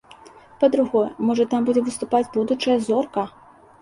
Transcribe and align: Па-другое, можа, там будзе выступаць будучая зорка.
Па-другое, 0.61 1.03
можа, 1.29 1.47
там 1.53 1.61
будзе 1.67 1.81
выступаць 1.91 2.25
будучая 2.41 2.79
зорка. 2.87 3.29